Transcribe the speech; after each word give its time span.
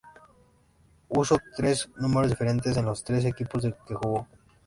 Usó 1.09 1.37
tres 1.55 1.87
números 1.97 2.31
diferentes 2.31 2.75
en 2.75 2.85
los 2.85 3.03
tres 3.03 3.23
equipos 3.23 3.61
que 3.87 3.93
jugó. 3.93 4.27